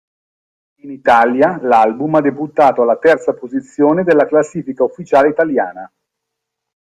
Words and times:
In 0.77 0.89
Italia 0.89 1.59
l'album 1.61 2.15
ha 2.15 2.21
debuttato 2.21 2.81
alla 2.81 2.97
terza 2.97 3.35
posizione 3.35 4.03
della 4.03 4.25
classifica 4.25 4.83
ufficiale 4.83 5.29
italiana. 5.29 5.91